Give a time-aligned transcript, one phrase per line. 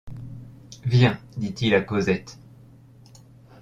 [0.83, 2.39] Viens, dit-il à Cosette.